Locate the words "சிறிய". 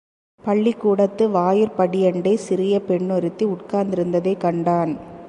2.35-2.81